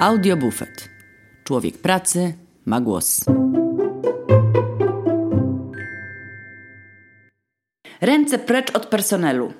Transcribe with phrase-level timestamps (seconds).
[0.00, 0.88] Audiobufet.
[1.44, 2.34] Człowiek pracy
[2.66, 3.24] ma głos.
[8.00, 9.52] Ręce precz od personelu.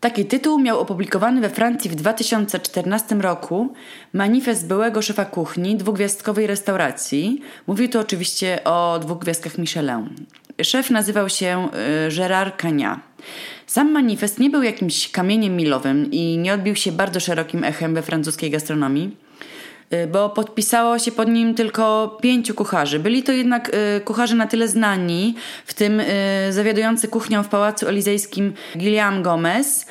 [0.00, 3.72] Taki tytuł miał opublikowany we Francji w 2014 roku
[4.12, 7.40] manifest byłego szefa kuchni dwugwiazdkowej restauracji.
[7.66, 10.08] Mówił tu oczywiście o dwóch gwiazdkach Michelin.
[10.62, 11.68] Szef nazywał się
[12.08, 13.00] y, Gérard Cagna.
[13.66, 18.02] Sam manifest nie był jakimś kamieniem milowym i nie odbił się bardzo szerokim echem we
[18.02, 19.27] francuskiej gastronomii.
[19.92, 22.98] Y, bo podpisało się pod nim tylko pięciu kucharzy.
[22.98, 25.34] Byli to jednak y, kucharze na tyle znani,
[25.66, 26.06] w tym y,
[26.50, 29.86] zawiadujący kuchnią w Pałacu Elizejskim Guillaume Gomez,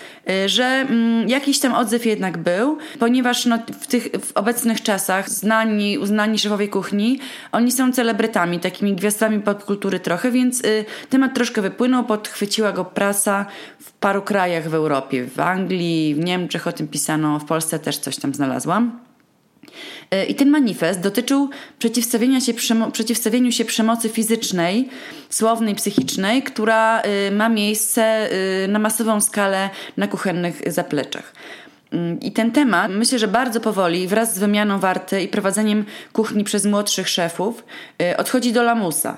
[0.45, 5.97] że mm, jakiś tam odzew jednak był, ponieważ no, w tych w obecnych czasach znani,
[5.97, 7.19] uznani szefowie kuchni,
[7.51, 10.63] oni są celebrytami, takimi gwiazdami podkultury trochę, więc
[11.09, 13.45] temat troszkę wypłynął, podchwyciła go prasa
[13.79, 17.97] w paru krajach w Europie, w Anglii, w Niemczech o tym pisano, w Polsce też
[17.97, 19.06] coś tam znalazłam.
[20.11, 22.53] E, I ten manifest dotyczył przeciwstawienia się
[22.91, 24.89] przeciwstawieniu się przemocy fizycznej,
[25.29, 31.33] słownej, psychicznej, która e, ma miejsce e, na masową skalę na kuchennych zapleczach.
[31.91, 36.43] Mm, I ten temat, myślę, że bardzo powoli, wraz z wymianą warty i prowadzeniem kuchni
[36.43, 37.63] przez młodszych szefów,
[38.17, 39.17] odchodzi do lamusa.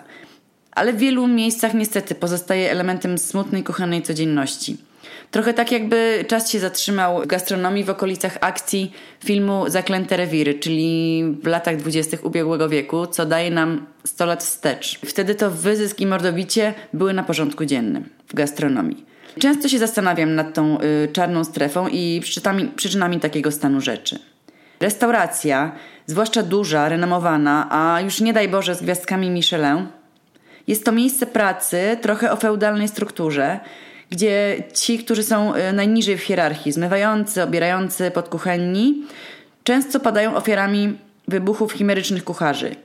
[0.72, 4.89] Ale w wielu miejscach niestety pozostaje elementem smutnej kuchennej codzienności.
[5.32, 8.94] Trochę tak jakby czas się zatrzymał w gastronomii w okolicach akcji
[9.26, 15.00] filmu Zaklęte Rewiry, czyli w latach dwudziestych ubiegłego wieku, co daje nam 100 lat wstecz.
[15.06, 19.06] Wtedy to wyzysk i mordobicie były na porządku dziennym w gastronomii.
[19.40, 24.20] Często się zastanawiam nad tą y, czarną strefą i przyczynami, przyczynami takiego stanu rzeczy.
[24.80, 25.72] Restauracja,
[26.06, 29.88] zwłaszcza duża, renomowana, a już nie daj Boże z gwiazdkami Michelin,
[30.68, 33.60] jest to miejsce pracy trochę o feudalnej strukturze,
[34.10, 39.04] gdzie ci, którzy są e, najniżej w hierarchii, zmywający, obierający podkuchenni,
[39.64, 42.76] często padają ofiarami wybuchów chimerycznych kucharzy.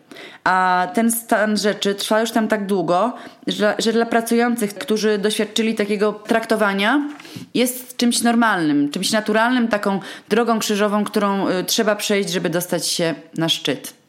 [0.45, 3.13] A ten stan rzeczy trwa już tam tak długo,
[3.47, 7.09] że, że, dla pracujących, którzy doświadczyli takiego traktowania,
[7.55, 13.15] jest czymś normalnym, czymś naturalnym, taką drogą krzyżową, którą y, trzeba przejść, żeby dostać się
[13.39, 14.04] na szczyt.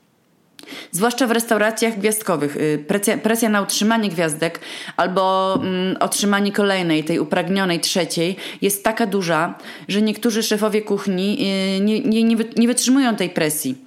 [0.91, 2.57] Zwłaszcza w restauracjach gwiazdkowych.
[2.57, 4.59] Y, presja, presja na utrzymanie gwiazdek
[4.97, 11.37] albo mm, otrzymanie kolejnej, tej upragnionej trzeciej jest taka duża, że niektórzy szefowie kuchni
[11.77, 12.23] y, nie, nie,
[12.55, 13.85] nie, wytrzymują tej presji.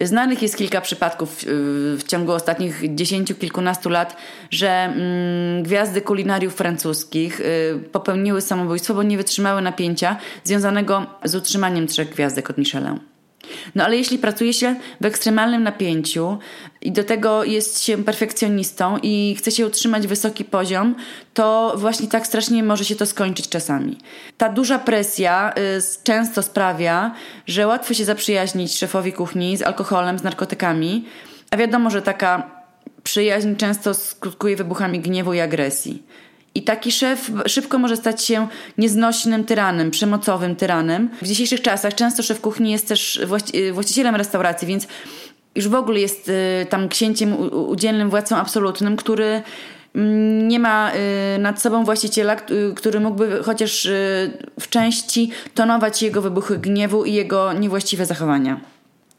[0.00, 1.46] Znanych jest kilka przypadków y,
[1.96, 4.16] w ciągu ostatnich dziesięciu, kilkunastu lat,
[4.50, 7.40] że mm, gwiazdy kulinariów francuskich
[7.92, 13.09] popełniły samobójstwo, bo nie wytrzymały napięcia związanego z utrzymaniem trzech gwiazdek od Michelin.
[13.74, 16.38] No ale jeśli pracuje się w ekstremalnym napięciu
[16.80, 20.94] i do tego jest się perfekcjonistą i chce się utrzymać wysoki poziom,
[21.34, 23.98] to właśnie tak strasznie może się to skończyć czasami.
[24.38, 27.14] Ta duża presja y, często sprawia,
[27.46, 31.04] że łatwo się zaprzyjaźnić szefowi kuchni z alkoholem, z narkotykami,
[31.50, 32.60] a wiadomo, że taka
[33.02, 36.02] przyjaźń często skutkuje wybuchami gniewu i agresji.
[36.54, 41.10] I taki szef szybko może stać się nieznośnym tyranem, przemocowym tyranem.
[41.22, 44.86] W dzisiejszych czasach często szef kuchni jest też właści właścicielem restauracji, więc
[45.54, 49.42] już w ogóle jest y, tam księciem udzielnym, władcą absolutnym, który
[49.94, 50.92] mm, nie ma
[51.34, 52.36] y, nad sobą właściciela,
[52.76, 54.30] który mógłby chociaż y,
[54.60, 58.60] w części tonować jego wybuchy gniewu i jego niewłaściwe zachowania.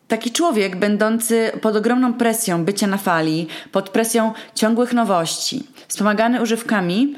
[0.08, 7.16] Taki człowiek, będący pod ogromną presją bycia na fali, pod presją ciągłych nowości, wspomagany używkami,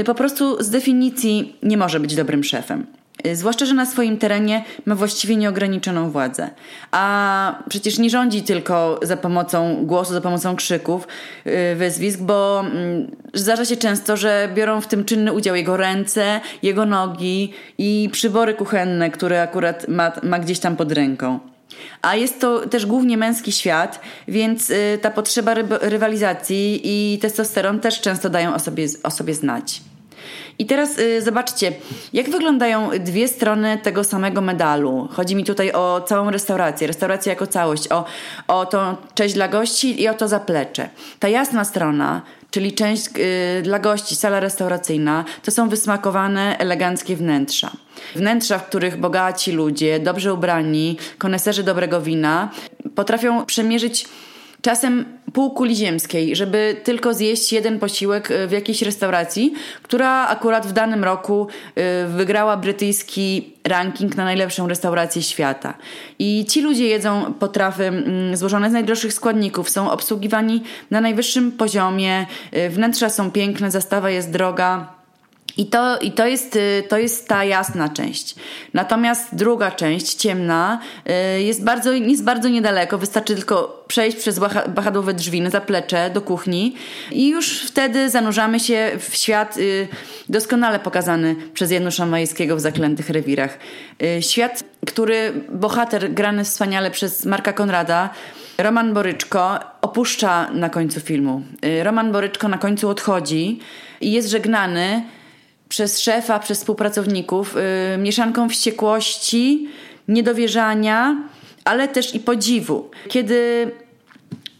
[0.00, 2.86] y, po prostu z definicji nie może być dobrym szefem.
[3.26, 6.50] Y, zwłaszcza, że na swoim terenie ma właściwie nieograniczoną władzę.
[6.90, 11.08] A przecież nie rządzi tylko za pomocą głosu, za pomocą krzyków,
[11.46, 16.40] y, wyzwisk, bo mm, zdarza się często, że biorą w tym czynny udział jego ręce,
[16.62, 21.55] jego nogi i przybory kuchenne, które akurat ma, ma gdzieś tam pod ręką.
[22.02, 28.00] A jest to też głównie męski świat, więc y, ta potrzeba rywalizacji i testosteron też
[28.00, 29.80] często dają o sobie, o sobie znać.
[30.58, 31.72] I teraz y, zobaczcie,
[32.12, 35.08] jak wyglądają dwie strony tego samego medalu.
[35.12, 38.04] Chodzi mi tutaj o całą restaurację, restaurację jako całość, o,
[38.48, 40.88] o tą część dla gości i o to zaplecze.
[41.18, 42.22] Ta jasna strona
[42.56, 47.70] czyli część y, dla gości, sala restauracyjna, to są wysmakowane, eleganckie wnętrza.
[48.14, 52.50] Wnętrza, w których bogaci ludzie, dobrze ubrani, koneserzy dobrego wina
[52.94, 54.08] potrafią przemierzyć
[54.62, 55.04] czasem
[55.36, 59.52] pół kuli ziemskiej, żeby tylko zjeść jeden posiłek y, w jakiejś restauracji,
[59.82, 65.74] która akurat w danym roku y, wygrała brytyjski ranking na najlepszą restaurację świata.
[66.18, 72.26] I ci ludzie jedzą potrawy mm, złożone z najdroższych składników, są obsługiwani na najwyższym poziomie,
[72.56, 74.95] y, wnętrza są piękne, zastawa jest droga.
[75.56, 78.34] I to, i to, jest, y, to jest ta jasna część.
[78.74, 80.80] Natomiast druga część, ciemna,
[81.36, 82.98] y, jest bardzo, jest bardzo niedaleko.
[82.98, 84.38] Wystarczy tylko przejść przez
[84.74, 86.74] wahadłowe drzwi na zaplecze do kuchni
[87.12, 89.88] i już wtedy zanurzamy się w świat y,
[90.28, 93.58] doskonale pokazany przez Janusza Majewskiego w Zaklętych Rewirach.
[94.20, 98.10] Świat, który bohater grany wspaniale przez Marka Konrada
[98.58, 101.42] Roman Boryczko opuszcza na końcu filmu.
[101.82, 103.60] Roman Boryczko na końcu odchodzi
[104.00, 105.02] i jest żegnany
[105.68, 107.54] przez szefa, przez współpracowników
[107.92, 109.68] yy, mieszanką wściekłości,
[110.08, 111.16] niedowierzania,
[111.64, 112.90] ale też i podziwu.
[113.08, 113.70] Kiedy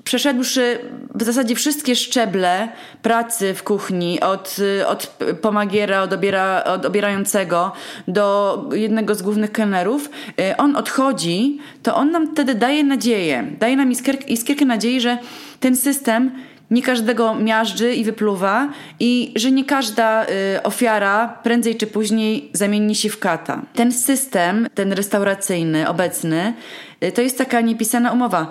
[0.07, 0.79] przeszedłszy
[1.15, 2.69] w zasadzie wszystkie szczeble
[3.03, 4.57] pracy w kuchni, od,
[4.87, 5.07] od
[5.43, 7.73] pomagiera, od, obiera, od obierającego
[8.09, 10.11] do jednego z głównych kelnerów,
[10.41, 13.93] y, on odchodzi, to on nam wtedy daje nadzieję, daje nam
[14.27, 15.19] iskierkę nadziei, że
[15.61, 16.31] ten system
[16.71, 18.69] nie każdego miażdży i wypluwa
[19.01, 23.63] i że nie każda y, ofiara prędzej czy później zamieni się w kata.
[23.75, 26.55] Ten system, ten restauracyjny, obecny,
[27.05, 28.49] y, to jest taka niepisana umowa.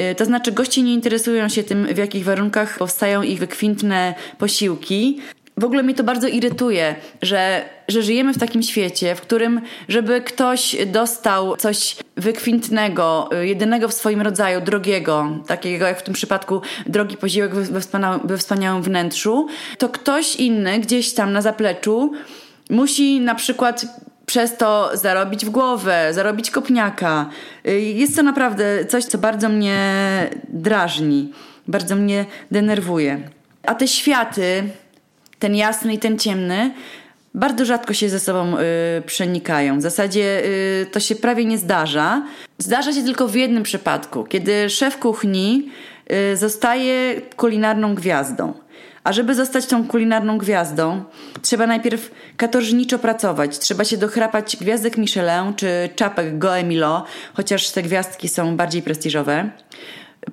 [0.00, 5.20] Y, to znaczy, goście nie interesują się tym, w jakich warunkach powstają ich wykwintne posiłki,
[5.56, 10.20] w ogóle mnie to bardzo irytuje, że, że żyjemy w takim świecie, w którym, żeby
[10.20, 17.16] ktoś dostał coś wykwintnego, jedynego w swoim rodzaju, drogiego, takiego jak w tym przypadku drogi
[17.16, 19.46] poziłek we wspaniałym, we wspaniałym wnętrzu,
[19.78, 22.12] to ktoś inny gdzieś tam na zapleczu
[22.70, 23.86] musi na przykład
[24.26, 27.30] przez to zarobić w głowę, zarobić kopniaka.
[27.94, 29.80] Jest to naprawdę coś, co bardzo mnie
[30.48, 31.32] drażni,
[31.68, 33.20] bardzo mnie denerwuje.
[33.62, 34.64] A te światy,
[35.38, 36.70] ten jasny i ten ciemny,
[37.36, 38.62] bardzo rzadko się ze sobą y,
[39.06, 39.78] przenikają.
[39.78, 42.22] W zasadzie y, to się prawie nie zdarza.
[42.58, 45.70] Zdarza się tylko w jednym przypadku, kiedy szef kuchni
[46.32, 48.54] y, zostaje kulinarną gwiazdą.
[49.04, 51.04] A żeby zostać tą kulinarną gwiazdą,
[51.42, 53.58] trzeba najpierw katorżniczo pracować.
[53.58, 57.04] Trzeba się dochrapać gwiazdek Michelin czy czapek Goemilo,
[57.34, 59.50] chociaż te gwiazdki są bardziej prestiżowe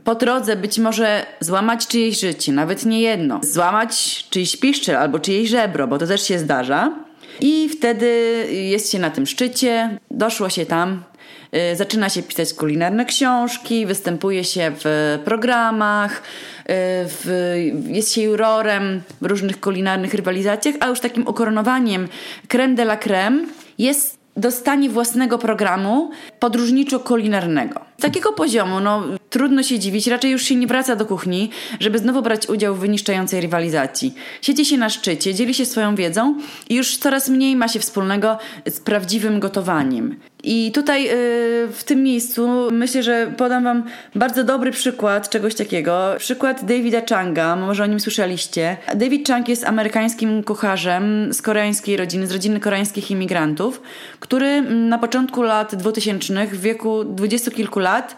[0.04, 3.40] po drodze być może złamać czyjeś życie, nawet nie jedno.
[3.44, 6.92] Złamać czyjś piszczel albo czyjeś żebro, bo to też się zdarza.
[7.42, 8.08] I wtedy
[8.52, 11.04] jest się na tym szczycie, doszło się tam,
[11.72, 16.24] y, zaczyna się pisać kulinarne książki, występuje się w programach, y,
[17.08, 17.54] w,
[17.88, 22.08] jest się jurorem w różnych kulinarnych rywalizacjach, a już takim ukoronowaniem
[22.48, 23.46] creme de la creme
[23.78, 27.80] jest dostanie własnego programu podróżniczo-kulinarnego.
[27.98, 31.50] Z takiego poziomu, no trudno się dziwić, raczej już się nie wraca do kuchni,
[31.80, 34.14] żeby znowu brać udział w wyniszczającej rywalizacji.
[34.42, 36.36] Siedzi się na szczycie, dzieli się swoją wiedzą
[36.70, 40.16] i już coraz mniej ma się wspólnego z prawdziwym gotowaniem.
[40.44, 41.12] I tutaj yy,
[41.72, 43.84] w tym miejscu myślę, że podam Wam
[44.16, 46.16] bardzo dobry przykład czegoś takiego.
[46.18, 48.78] Przykład Davida Changa, może o nim słyszeliście.
[48.96, 53.82] David Chang jest amerykańskim kucharzem z koreańskiej rodziny, z rodziny koreańskich imigrantów,
[54.20, 58.18] który na początku lat 2000, w wieku dwudziestu kilku lat,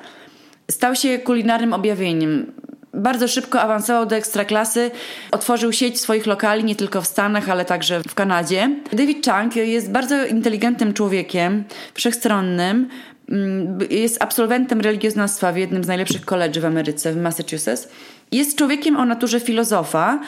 [0.72, 2.52] stał się kulinarnym objawieniem.
[2.94, 4.92] Bardzo szybko awansował do ekstraklasy,
[5.32, 8.70] otworzył sieć swoich lokali nie tylko w Stanach, ale także w Kanadzie.
[8.94, 11.64] David Chang jest bardzo inteligentnym człowiekiem,
[11.94, 12.90] wszechstronnym.
[13.30, 17.88] Mm, jest absolwentem religioznawstwa w jednym z najlepszych koledży w Ameryce, w Massachusetts.
[18.32, 20.20] Jest człowiekiem o naturze filozofa,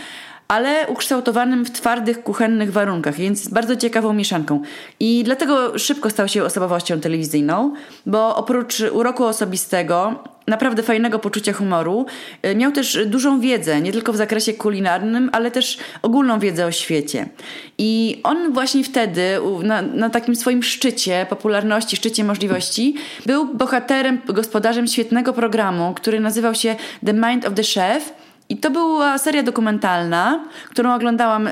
[0.48, 4.62] ale ukształtowanym w twardych, kuchennych warunkach, więc jest bardzo ciekawą mieszanką.
[5.00, 7.74] I dlatego szybko stał się osobowością telewizyjną,
[8.06, 12.06] bo oprócz uroku osobistego, naprawdę fajnego poczucia humoru,
[12.46, 16.72] y, miał też dużą wiedzę, nie tylko w zakresie kulinarnym, ale też ogólną wiedzę o
[16.72, 17.30] świecie.
[17.78, 19.22] I on właśnie wtedy,
[19.64, 26.56] na, na takim swoim szczycie popularności, szczycie możliwości, był bohaterem, gospodarzem świetnego programu, który nazywał
[26.56, 26.76] się
[27.06, 28.14] The Mind of the Chef
[28.50, 31.52] i to była seria dokumentalna, którą oglądałam y,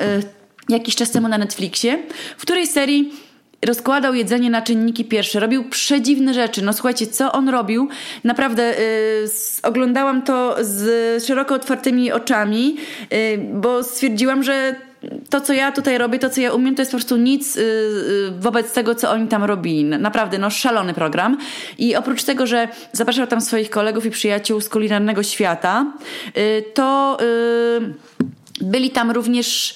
[0.69, 1.97] jakiś czas temu na Netflixie,
[2.37, 3.13] w której serii
[3.65, 6.61] rozkładał jedzenie na czynniki pierwsze, robił przedziwne rzeczy.
[6.61, 7.89] No słuchajcie, co on robił?
[8.23, 9.27] Naprawdę y,
[9.63, 12.77] oglądałam to z szeroko otwartymi oczami,
[13.13, 14.75] y, bo stwierdziłam, że
[15.29, 17.59] to, co ja tutaj robię, to, co ja umiem, to jest po prostu nic y,
[17.59, 19.85] y, wobec tego, co oni tam robili.
[19.85, 21.37] Naprawdę, no szalony program.
[21.77, 25.93] I oprócz tego, że zapraszał tam swoich kolegów i przyjaciół z kulinarnego świata,
[26.37, 27.17] y, to
[28.61, 29.75] byli tam również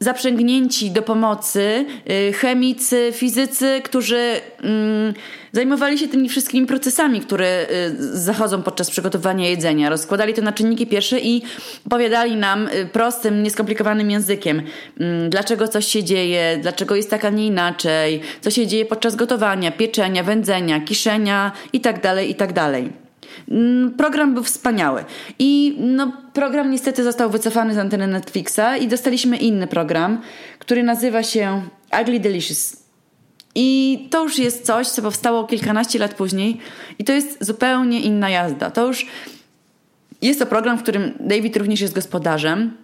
[0.00, 1.86] zaprzęgnięci do pomocy
[2.34, 5.14] chemicy, fizycy, którzy mm,
[5.52, 9.90] zajmowali się tymi wszystkimi procesami, które y, zachodzą podczas przygotowania jedzenia.
[9.90, 11.42] Rozkładali to na czynniki pierwsze i
[11.86, 14.62] opowiadali nam y, prostym, nieskomplikowanym językiem,
[15.00, 19.16] mm, dlaczego coś się dzieje, dlaczego jest tak, a nie inaczej, co się dzieje podczas
[19.16, 22.54] gotowania, pieczenia, wędzenia, kiszenia itd., tak itd.
[22.54, 23.08] Tak
[23.50, 25.04] Mm, program był wspaniały.
[25.38, 30.20] I no, program niestety został wycofany z anteny Netflixa i dostaliśmy inny program,
[30.58, 31.62] który nazywa się
[32.00, 32.87] Ugly Delicious.
[33.54, 36.60] I to już jest coś, co powstało kilkanaście lat później,
[36.98, 38.70] i to jest zupełnie inna jazda.
[38.70, 39.06] To już
[40.22, 42.76] jest to program, w którym David również jest gospodarzem,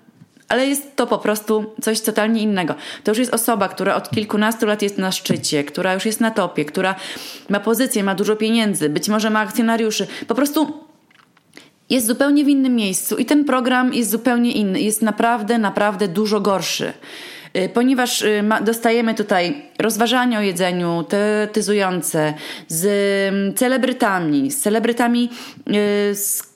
[0.48, 2.74] ale jest to po prostu coś totalnie innego.
[3.04, 6.30] To już jest osoba, która od kilkunastu lat jest na szczycie, która już jest na
[6.30, 6.94] topie, która
[7.48, 10.06] ma pozycję, ma dużo pieniędzy, być może ma akcjonariuszy.
[10.28, 10.84] Po prostu
[11.90, 14.80] jest zupełnie w innym miejscu i ten program jest zupełnie inny.
[14.80, 16.92] Jest naprawdę, naprawdę dużo gorszy
[17.74, 22.34] ponieważ y, dostajemy tutaj rozważania o jedzeniu tetyzujące
[22.68, 22.84] z
[23.34, 25.30] mm, celebrytami, z celebrytami
[25.68, 26.53] y, z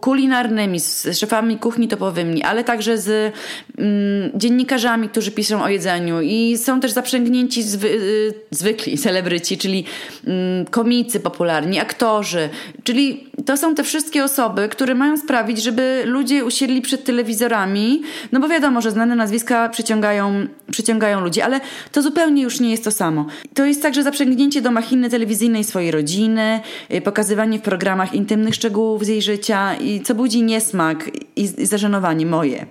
[0.00, 3.34] kulinarnymi, z szefami kuchni topowymi, ale także z
[3.78, 9.84] mm, dziennikarzami, którzy piszą o jedzeniu i są też zaprzęgnięci zwy, y, zwykli celebryci, czyli
[10.26, 12.48] mm, komicy popularni, aktorzy,
[12.84, 18.40] czyli to są te wszystkie osoby, które mają sprawić, żeby ludzie usiedli przed telewizorami, no
[18.40, 21.60] bo wiadomo, że znane nazwiska przyciągają, przyciągają ludzi, ale
[21.92, 23.26] to zupełnie już nie jest to samo.
[23.54, 26.60] To jest także zaprzęgnięcie do machiny telewizyjnej swojej rodziny,
[26.94, 31.42] y, pokazywanie w programach intymnych szczegółów z jej życia, życia i co budzi niesmak i,
[31.62, 32.66] i zażenowanie moje.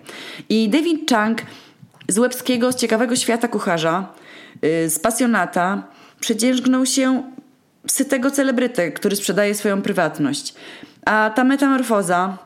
[0.50, 1.42] I David Chang
[2.08, 4.14] z łebskiego, z ciekawego świata kucharza,
[4.62, 5.84] yy, z pasjonata,
[6.20, 7.24] przedzierzgnął się
[7.88, 10.54] sytego celebrytę, który sprzedaje swoją prywatność.
[11.06, 12.38] A ta metamorfoza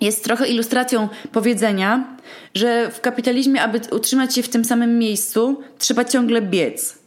[0.00, 2.16] jest trochę ilustracją powiedzenia,
[2.54, 6.98] że w kapitalizmie, aby utrzymać się w tym samym miejscu, trzeba ciągle biec.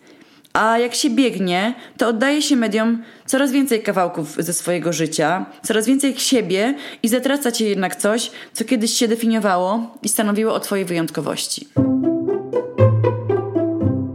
[0.60, 5.86] A jak się biegnie, to oddaje się mediom coraz więcej kawałków ze swojego życia, coraz
[5.86, 10.86] więcej siebie i zatraca cię jednak coś, co kiedyś się definiowało i stanowiło o twojej
[10.86, 11.68] wyjątkowości.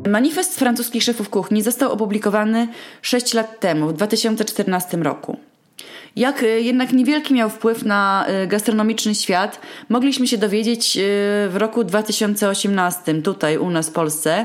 [0.09, 2.69] Manifest francuskich szefów kuchni został opublikowany
[3.03, 5.37] 6 lat temu, w 2014 roku.
[6.17, 11.01] Jak y, jednak niewielki miał wpływ na y, gastronomiczny świat, mogliśmy się dowiedzieć y,
[11.49, 14.45] w roku 2018, tutaj u nas w Polsce,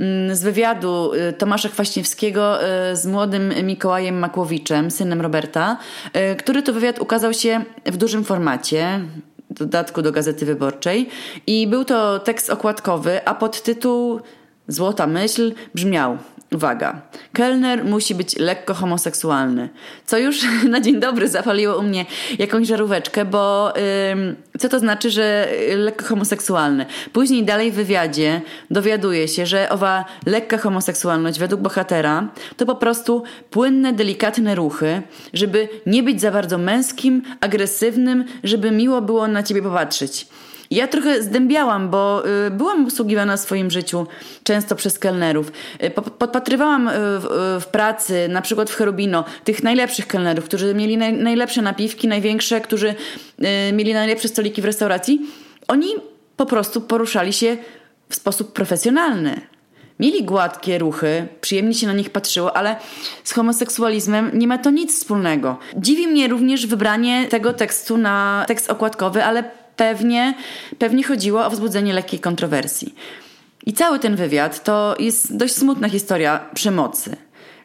[0.00, 2.58] mm, z wywiadu Tomasza Kwaśniewskiego
[2.92, 5.76] z młodym Mikołajem Makłowiczem, synem Roberta,
[6.38, 9.00] który to wywiad ukazał się w dużym formacie,
[9.50, 11.08] dodatku do Gazety Wyborczej.
[11.46, 14.20] I był to tekst okładkowy, a podtytuł
[14.70, 16.18] Złota myśl brzmiał
[16.54, 17.02] Uwaga,
[17.32, 19.68] kelner musi być lekko homoseksualny.
[20.06, 20.40] Co już
[20.70, 22.06] na dzień dobry zapaliło u mnie
[22.38, 23.72] jakąś żaróweczkę, bo
[24.12, 26.86] ym, co to znaczy, że lekko homoseksualny?
[27.12, 28.40] Później dalej w wywiadzie
[28.70, 35.02] dowiaduje się, że owa lekka homoseksualność według bohatera to po prostu płynne, delikatne ruchy,
[35.32, 40.26] żeby nie być za bardzo męskim, agresywnym, żeby miło było na ciebie popatrzeć.
[40.70, 44.06] Ja trochę zdębiałam, bo y, byłam obsługiwana w swoim życiu
[44.44, 45.52] często przez kelnerów.
[45.84, 46.92] Y, podpatrywałam y,
[47.60, 52.60] w, pracy, na przykład w Cherubino, tych najlepszych kelnerów, którzy mieli naj, najlepsze napiwki, największe,
[52.60, 52.94] którzy
[53.72, 55.20] mieli najlepsze stoliki w restauracji.
[55.68, 55.86] Oni
[56.36, 57.56] po prostu poruszali się
[58.08, 59.40] w sposób profesjonalny.
[60.00, 62.76] Mieli gładkie ruchy, przyjemnie się na nich patrzyło, ale
[63.24, 65.58] z homoseksualizmem nie ma to nic wspólnego.
[65.76, 70.34] Dziwi mnie również wybranie tego tekstu na tekst okładkowy, ale pewnie,
[70.78, 72.94] pewnie chodziło o wzbudzenie lekkiej kontrowersji.
[73.66, 77.16] I cały ten wywiad to jest dość smutna historia przemocy.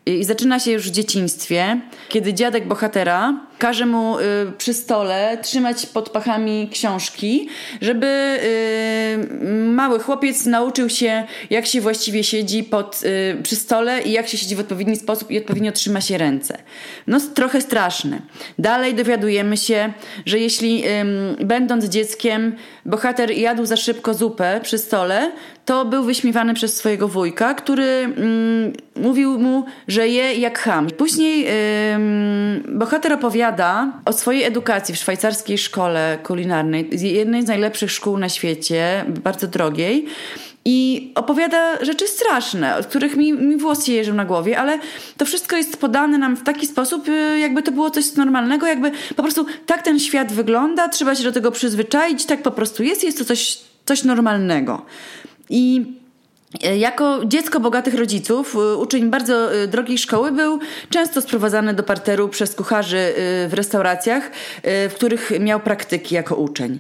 [0.06, 4.24] I zaczyna się już w dzieciństwie, kiedy dziadek bohatera każe mu y,
[4.58, 7.50] przy stole trzymać pod pachami książki,
[7.82, 8.40] żeby
[9.44, 14.28] y, mały chłopiec nauczył się, jak się właściwie siedzi pod, y, przy stole i jak
[14.28, 16.58] się siedzi w odpowiedni sposób i odpowiednio trzyma się ręce.
[17.08, 18.22] No trochę straszne.
[18.60, 19.94] Dalej dowiadujemy się,
[20.26, 20.84] że jeśli
[21.40, 25.32] będąc dzieckiem bohater jadł za szybko zupę przy stole,
[25.66, 28.14] to był wyśmiewany przez swojego wujka, który
[28.96, 30.88] mówił mu, że je jak ham.
[30.98, 31.48] Później
[32.68, 39.06] bohater opowiada o swojej edukacji w szwajcarskiej szkole kulinarnej, jednej z najlepszych szkół na świecie,
[39.24, 40.06] bardzo drogiej.
[40.68, 44.80] I opowiada rzeczy straszne, od których mi, mi włosy jeżą na głowie, ale
[45.18, 48.92] to wszystko jest podane nam w taki sposób, y, jakby to było coś normalnego, jakby
[49.16, 53.04] po prostu tak ten świat wygląda, trzeba się do tego przyzwyczaić, tak po prostu jest,
[53.04, 54.86] jest to coś, coś normalnego.
[55.50, 55.86] I
[56.78, 60.60] jako dziecko bogatych rodziców, e, uczeń bardzo e, drogiej szkoły, był
[60.90, 63.14] często sprowadzany do parteru przez kucharzy
[63.48, 64.32] w restauracjach,
[64.64, 66.80] w których miał praktyki jako uczeń.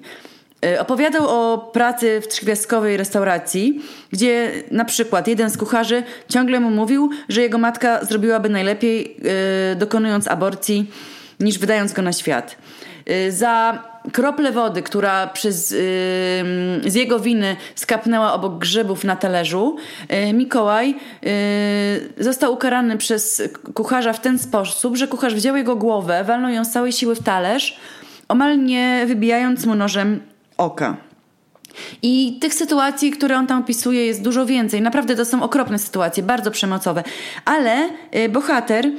[0.79, 3.81] Opowiadał o pracy w trzygwiazdkowej restauracji,
[4.11, 9.17] gdzie na przykład jeden z kucharzy ciągle mu mówił, że jego matka zrobiłaby najlepiej
[9.75, 10.91] dokonując aborcji
[11.39, 12.57] niż wydając go na świat.
[13.29, 15.77] Za kroplę wody, która przez, yy,
[16.85, 19.75] z jego winy skapnęła obok grzybów na talerzu,
[20.09, 23.43] yy, Mikołaj yy, został ukarany przez
[23.73, 27.23] kucharza w ten sposób, że kucharz wziął jego głowę, walnął ją z całej siły w
[27.23, 27.79] talerz,
[28.27, 30.21] omal nie wybijając mu nożem
[30.57, 30.97] oka.
[32.01, 34.81] I tych sytuacji, które on tam opisuje, jest dużo więcej.
[34.81, 37.03] Naprawdę to są okropne sytuacje, bardzo przemocowe.
[37.45, 38.91] Ale y, bohater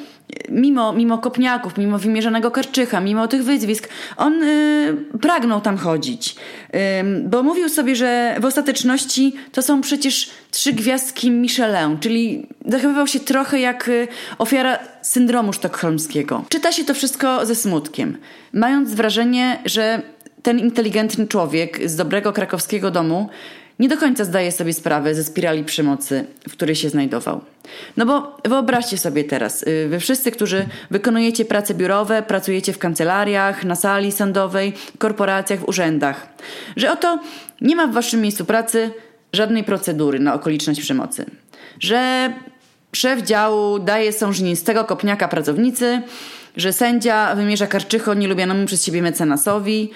[0.49, 6.37] mimo, mimo kopniaków, mimo wymierzonego karczycha, mimo tych wyzwisk, on y, pragnął tam chodzić.
[6.75, 6.79] Y,
[7.23, 13.21] bo mówił sobie, że w ostateczności to są przecież trzy gwiazdki Michelin, czyli zachowywał się
[13.21, 16.45] trochę jak y, ofiara syndromu sztokholmskiego.
[16.49, 18.19] Czyta się to wszystko ze smutkiem,
[18.53, 20.03] mając wrażenie, że
[20.43, 23.29] ten inteligentny człowiek z dobrego krakowskiego domu
[23.79, 27.41] nie do końca zdaje sobie sprawę ze spirali przemocy, w której się znajdował.
[27.97, 33.65] No bo wyobraźcie sobie teraz, y, wy wszyscy, którzy wykonujecie prace biurowe, pracujecie w kancelariach,
[33.65, 36.29] na sali sądowej, korporacjach, w urzędach,
[36.77, 37.21] że oto
[37.61, 38.91] nie ma w waszym miejscu pracy
[39.33, 41.27] żadnej procedury na okoliczność przemocy,
[41.81, 42.33] że
[42.93, 46.03] szef działu daje sążnistego kopniaka pracownicy,
[46.57, 49.91] że sędzia wymierza karczycho nielubianemu przez siebie mecenasowi,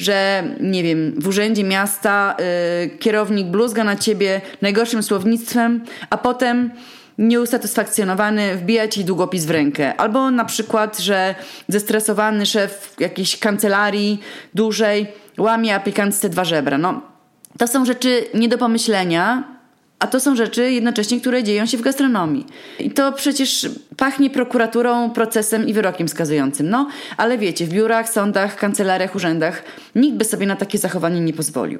[0.00, 2.36] że nie wiem, w urzędzie miasta
[2.82, 6.70] yy, kierownik bluzga na ciebie najgorszym słownictwem, a potem
[7.18, 10.00] nieusatysfakcjonowany wbija ci długopis w rękę.
[10.00, 11.34] Albo na przykład, że
[11.68, 14.20] zestresowany szef jakiejś kancelarii
[14.54, 15.06] dłużej
[15.38, 16.78] łamie aplikantce dwa żebra.
[16.78, 17.00] No,
[17.58, 19.44] to są rzeczy nie do pomyślenia,
[20.00, 22.46] a to są rzeczy jednocześnie, które dzieją się w gastronomii.
[22.78, 26.70] I to przecież pachnie prokuraturą, procesem i wyrokiem skazującym.
[26.70, 29.62] No, ale wiecie, w biurach, sądach, kancelariach, urzędach
[29.94, 31.78] nikt by sobie na takie zachowanie nie pozwolił.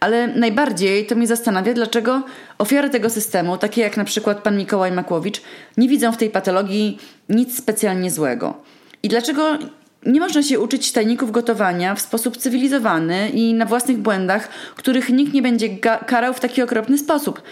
[0.00, 2.22] Ale najbardziej to mnie zastanawia, dlaczego
[2.58, 5.42] ofiary tego systemu, takie jak na przykład pan Mikołaj Makłowicz,
[5.76, 6.98] nie widzą w tej patologii
[7.28, 8.54] nic specjalnie złego.
[9.02, 9.58] I dlaczego
[10.06, 15.32] nie można się uczyć tajników gotowania w sposób cywilizowany i na własnych błędach, których nikt
[15.32, 15.68] nie będzie
[16.06, 17.42] karał w taki okropny sposób.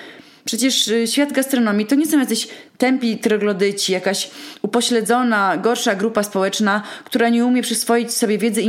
[0.45, 4.31] Przecież y, świat gastronomii to nie są jacyś tępi troglodyci, jakaś
[4.63, 8.63] upośledzona, gorsza grupa społeczna, która nie umie przyswoić sobie wiedzy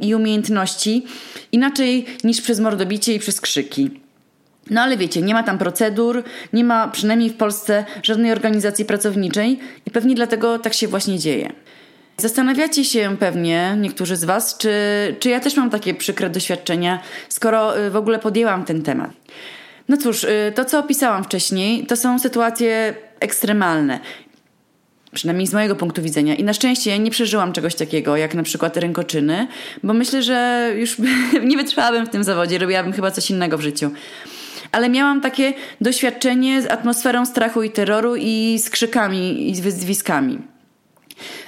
[0.00, 1.06] i umiejętności
[1.52, 3.90] inaczej niż przez mordobicie i przez krzyki.
[4.70, 6.22] No ale wiecie, nie ma tam procedur,
[6.52, 11.52] nie ma przynajmniej w Polsce żadnej organizacji pracowniczej i pewnie dlatego tak się właśnie dzieje.
[12.16, 14.70] Zastanawiacie się pewnie, niektórzy z Was, czy,
[15.20, 19.10] czy ja też mam takie przykre doświadczenia, skoro y, w ogóle podjęłam ten temat.
[19.88, 24.00] No cóż, y, to co opisałam wcześniej, to są sytuacje ekstremalne.
[25.12, 26.34] Przynajmniej z mojego punktu widzenia.
[26.34, 29.46] I na szczęście nie przeżyłam czegoś takiego, jak na przykład rękoczyny,
[29.82, 30.96] bo myślę, że już
[31.48, 33.90] nie wytrwałabym w tym zawodzie, robiłabym chyba coś innego w życiu
[34.72, 40.53] ale miałam takie doświadczenie z atmosferą strachu i terroru i z krzykami i z wyzwiskami.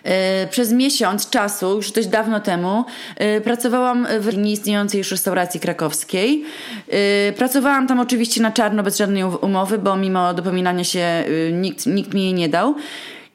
[0.05, 2.85] E, przez miesiąc czasu, już dość dawno temu,
[3.17, 6.45] e, pracowałam w nieistniejącej już restauracji krakowskiej.
[6.89, 12.15] E, pracowałam tam oczywiście na czarno, bez żadnej umowy, bo mimo dopominania się nikt, nikt
[12.15, 12.75] mi jej nie dał.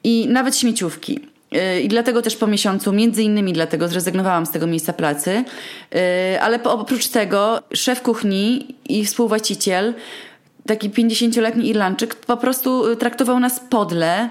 [0.04, 1.20] I nawet śmieciówki.
[1.82, 5.44] I dlatego też po miesiącu, między innymi dlatego zrezygnowałam z tego miejsca pracy.
[6.40, 9.94] Ale oprócz tego szef kuchni i współwłaściciel,
[10.66, 14.28] taki 50-letni Irlandczyk, po prostu traktował nas podle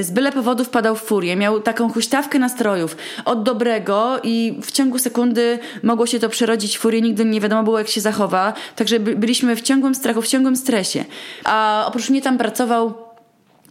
[0.00, 2.96] z byle powodu wpadał w furię, miał taką huśtawkę nastrojów.
[3.24, 7.62] Od dobrego i w ciągu sekundy mogło się to przerodzić w furię, nigdy nie wiadomo
[7.62, 11.04] było jak się zachowa, także byliśmy w ciągłym strachu, w ciągłym stresie.
[11.44, 13.11] A oprócz mnie tam pracował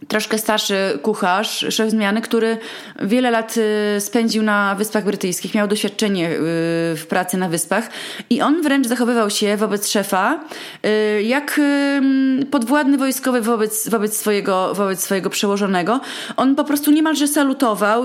[0.08, 2.58] troszkę starszy kucharz, szef zmiany, który
[3.00, 3.54] wiele lat
[3.96, 6.38] y, spędził na Wyspach Brytyjskich, miał doświadczenie y,
[6.96, 7.90] w pracy na wyspach
[8.30, 10.40] i on wręcz zachowywał się wobec szefa
[10.86, 11.60] y, jak
[12.50, 16.00] podwładny wojskowy wobec, wobec, swojego, wobec swojego przełożonego.
[16.36, 18.04] On po prostu niemalże salutował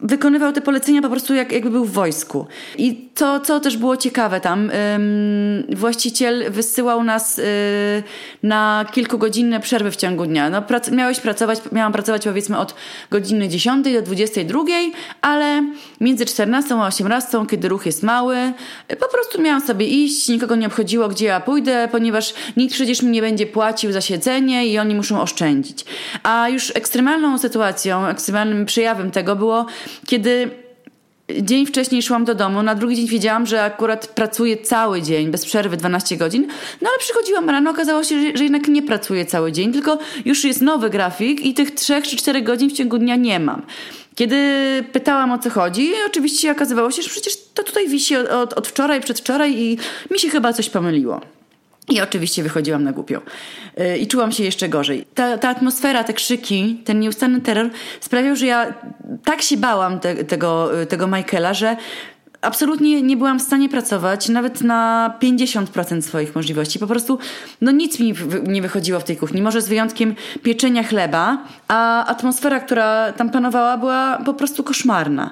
[0.00, 2.46] wykonywał te polecenia po prostu jak, jakby był w wojsku.
[2.78, 7.44] I to, co też było ciekawe tam, ym, właściciel wysyłał nas yy,
[8.42, 10.50] na kilkugodzinne przerwy w ciągu dnia.
[10.50, 12.74] No, prac miałeś pracować, miałam pracować powiedzmy od
[13.10, 14.60] godziny 10 do 22,
[15.20, 15.62] ale
[16.00, 18.36] między 14 a 18, kiedy ruch jest mały,
[18.88, 23.10] po prostu miałam sobie iść, nikogo nie obchodziło, gdzie ja pójdę, ponieważ nikt przecież mi
[23.10, 25.84] nie będzie płacił za siedzenie i oni muszą oszczędzić.
[26.22, 29.66] A już ekstremalną sytuacją, ekstremalnym przejawem tego było
[30.06, 30.50] kiedy
[31.40, 35.46] dzień wcześniej szłam do domu, na drugi dzień wiedziałam, że akurat pracuję cały dzień, bez
[35.46, 36.46] przerwy 12 godzin,
[36.82, 40.44] no ale przychodziłam rano, okazało się, że, że jednak nie pracuję cały dzień, tylko już
[40.44, 43.62] jest nowy grafik i tych 3 czy 4 godzin w ciągu dnia nie mam.
[44.14, 44.36] Kiedy
[44.92, 48.68] pytałam o co chodzi, oczywiście okazywało się, że przecież to tutaj wisi od, od, od
[48.68, 49.78] wczoraj, przedwczoraj i
[50.10, 51.20] mi się chyba coś pomyliło.
[51.88, 53.20] I oczywiście wychodziłam na głupią.
[53.80, 55.04] Y, I czułam się jeszcze gorzej.
[55.14, 57.70] Ta, ta atmosfera, te krzyki, ten nieustanny terror
[58.00, 58.74] sprawiał, że ja
[59.24, 61.76] tak się bałam te, tego, y, tego Michaela, że
[62.40, 66.78] absolutnie nie byłam w stanie pracować nawet na 50% swoich możliwości.
[66.78, 67.18] Po prostu
[67.60, 68.14] no nic mi
[68.46, 73.76] nie wychodziło w tej kuchni, może z wyjątkiem pieczenia chleba, a atmosfera, która tam panowała
[73.76, 75.30] była po prostu koszmarna.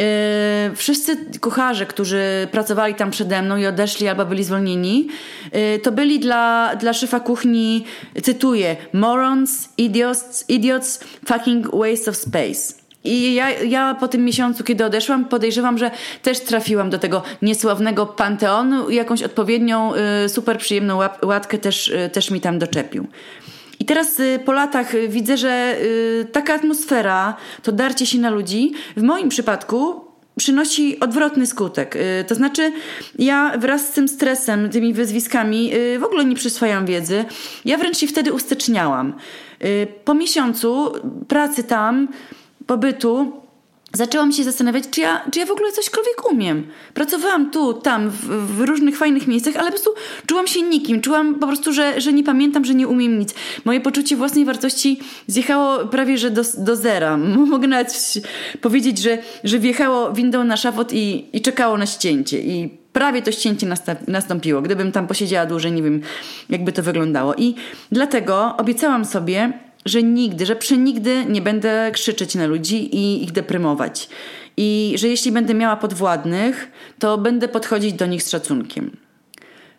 [0.00, 5.08] Yy, wszyscy kucharze, którzy pracowali tam przede mną i odeszli albo byli zwolnieni,
[5.52, 7.84] yy, to byli dla, dla szefa kuchni,
[8.22, 12.80] cytuję, morons, idiots, idiots, fucking waste of space.
[13.04, 15.90] I ja, ja po tym miesiącu, kiedy odeszłam, podejrzewam, że
[16.22, 19.92] też trafiłam do tego niesławnego panteonu i jakąś odpowiednią,
[20.24, 23.06] y, super przyjemną łap, łatkę też, y, też mi tam doczepił.
[23.80, 25.76] I teraz y, po latach widzę, że
[26.32, 30.04] taka atmosfera, to darcie się na ludzi, w moim przypadku
[30.36, 31.98] przynosi odwrotny skutek.
[32.26, 32.72] To znaczy,
[33.18, 37.24] ja wraz z tym stresem, tymi wyzwiskami w ogóle nie przyswajam wiedzy.
[37.64, 39.14] Ja wręcz się wtedy usteczniałam.
[40.04, 40.92] Po miesiącu
[41.28, 42.08] pracy tam,
[42.66, 43.32] pobytu
[43.92, 46.66] zaczęłam się zastanawiać, czy ja, czy ja w ogóle cośkolwiek umiem.
[46.94, 48.26] Pracowałam tu, tam, w,
[48.56, 49.90] w, różnych fajnych miejscach, ale po prostu
[50.26, 51.00] czułam się nikim.
[51.00, 53.34] Czułam po prostu, że, że nie pamiętam, że nie umiem nic.
[53.64, 57.16] Moje poczucie własnej wartości zjechało prawie, że do, do zera.
[57.52, 58.14] Mogę nawet
[58.60, 62.40] powiedzieć, że, że wjechało windą na szafot i, i czekało na ścięcie.
[62.40, 63.66] I prawie to ścięcie
[64.08, 64.62] nastąpiło.
[64.62, 66.00] Gdybym tam posiedziała dłużej, nie wiem,
[66.48, 67.34] jakby to wyglądało.
[67.34, 67.54] I
[67.92, 69.52] dlatego obiecałam sobie,
[69.84, 74.08] że nigdy, że przenigdy nie będę krzyczeć na ludzi i ich deprymować.
[74.56, 78.96] I że jeśli będę miała podwładnych, to będę podchodzić do nich z szacunkiem.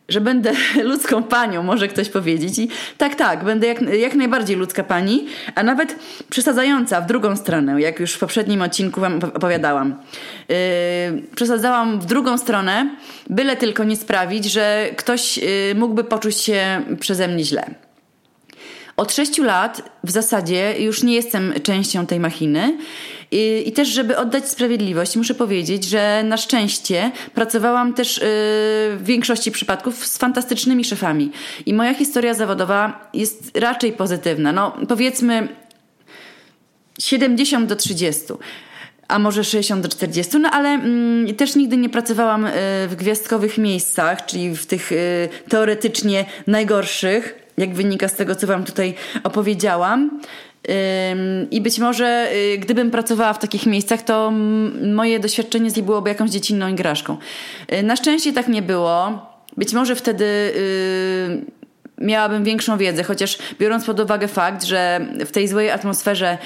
[0.09, 0.51] Że będę
[0.83, 2.59] ludzką panią, może ktoś powiedzieć.
[2.59, 5.95] I tak, tak, będę jak, jak najbardziej ludzka pani, a nawet
[6.29, 9.95] przesadzająca w drugą stronę, jak już w poprzednim odcinku Wam opowiadałam.
[10.49, 10.55] Yy,
[11.35, 12.95] przesadzałam w drugą stronę,
[13.29, 17.90] byle tylko nie sprawić, że ktoś yy, mógłby poczuć się przeze mnie źle.
[19.01, 22.77] Od sześciu lat w zasadzie już nie jestem częścią tej machiny.
[23.31, 28.23] I, I, też, żeby oddać sprawiedliwość, muszę powiedzieć, że na szczęście pracowałam też yy,
[28.97, 31.31] w większości przypadków z fantastycznymi szefami.
[31.65, 34.51] I moja historia zawodowa jest raczej pozytywna.
[34.51, 35.47] No, powiedzmy
[36.99, 38.23] 70 do 30
[39.07, 42.51] a może 60 do 40, no ale mm, też nigdy nie pracowałam y,
[42.87, 48.63] w gwiazdkowych miejscach, czyli w tych y, teoretycznie najgorszych jak wynika z tego, co Wam
[48.63, 48.93] tutaj
[49.23, 50.21] opowiedziałam.
[51.51, 54.33] I być może, y, gdybym pracowała w takich miejscach, to
[54.93, 57.17] moje doświadczenie z nich byłoby jakąś dziecinną igraszką.
[57.73, 59.25] Y, na szczęście tak nie było.
[59.57, 61.45] Być może wtedy y,
[61.97, 66.37] miałabym większą wiedzę, chociaż biorąc pod uwagę fakt, że w tej złej atmosferze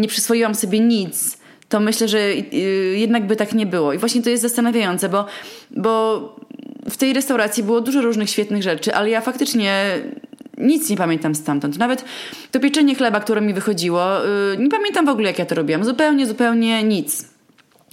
[0.00, 1.38] nie przyswoiłam sobie nic,
[1.68, 2.34] to myślę, że
[2.94, 3.92] jednak by tak nie było.
[3.92, 5.26] I właśnie to jest zastanawiające, bo,
[5.70, 6.36] bo
[6.90, 10.00] w tej restauracji było dużo różnych świetnych rzeczy, ale ja faktycznie
[10.58, 11.78] nic nie pamiętam stamtąd.
[11.78, 12.04] Nawet
[12.50, 15.84] to pieczenie chleba, które mi wychodziło, yy, nie pamiętam w ogóle, jak ja to robiłam.
[15.84, 17.28] Zupełnie, zupełnie nic.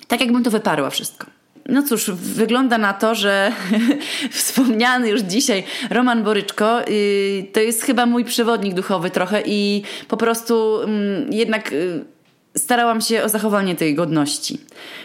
[0.08, 1.28] Tak jakbym to wyparła wszystko.
[1.70, 3.52] No cóż, wygląda na to, że
[4.32, 10.18] wspomniany już dzisiaj Roman Boryczko yy, to jest chyba mój przewodnik duchowy trochę i po
[10.18, 10.80] prostu
[11.30, 12.06] yy, jednak y,
[12.58, 14.60] starałam się o zachowanie tej godności.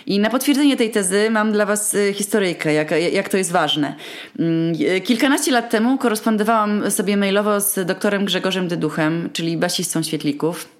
[0.07, 3.95] I na potwierdzenie tej tezy mam dla Was y, historyjkę, jak, jak to jest ważne.
[4.39, 10.76] Mm, kilkanaście lat temu korespondowałam sobie mailowo z doktorem Grzegorzem Dyduchem, czyli basistą Świetlików.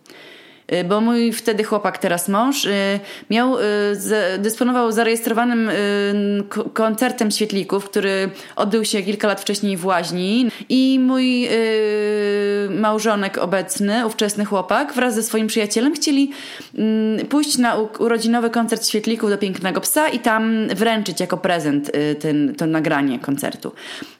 [0.73, 3.01] Y, bo mój wtedy chłopak, teraz mąż, y,
[3.31, 3.63] miał, y,
[4.39, 5.71] dysponował zarejestrowanym
[6.73, 11.49] koncertem świetlików, który odbył się kilka lat wcześniej w Łaźni i mój
[12.71, 16.31] małżonek obecny, ówczesny chłopak wraz ze swoim przyjacielem chcieli
[16.79, 22.55] mm, pójść na urodzinowy koncert świetlików do Pięknego Psa i tam wręczyć jako prezent ten,
[22.55, 23.73] to nagranie koncertu.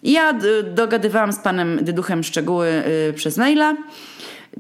[0.03, 0.35] I ja
[0.75, 2.83] dogadywałam z panem Dyduchem szczegóły
[3.15, 3.77] przez maila.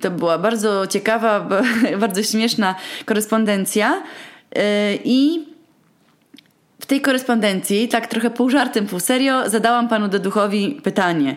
[0.00, 1.48] To była bardzo ciekawa,
[2.00, 4.02] bardzo śmieszna korespondencja.
[4.58, 4.60] Y,
[5.04, 5.46] I
[6.80, 11.36] w tej korespondencji, tak trochę pół żartem, pół serio, zadałam panu Deduchowi pytanie: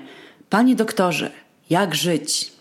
[0.49, 1.31] Panie doktorze,
[1.69, 2.51] jak żyć?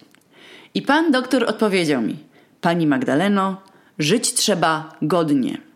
[0.75, 2.17] I pan doktor odpowiedział mi:
[2.61, 3.63] Pani Magdaleno,
[3.99, 5.68] żyć trzeba godnie.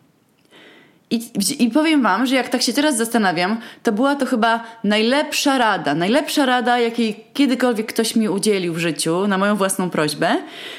[1.13, 5.59] I, I powiem Wam, że jak tak się teraz zastanawiam, to była to chyba najlepsza
[5.59, 10.37] rada, najlepsza rada, jakiej kiedykolwiek ktoś mi udzielił w życiu na moją własną prośbę.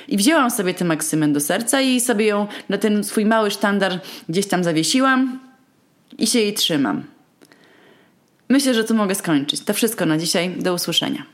[0.07, 3.99] I wzięłam sobie tę maksymę do serca i sobie ją na ten swój mały sztandar
[4.29, 5.39] gdzieś tam zawiesiłam
[6.17, 7.03] i się jej trzymam.
[8.49, 9.61] Myślę, że tu mogę skończyć.
[9.61, 10.49] To wszystko na dzisiaj.
[10.49, 11.32] Do usłyszenia.